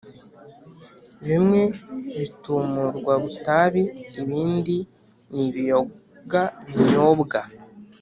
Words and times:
bimwe 1.25 1.61
bitumurwa 2.17 3.13
butabi 3.23 3.83
,ibindi 4.21 4.75
ni 5.33 5.41
ibiyoga 5.47 6.41
binyobwa 6.71 7.39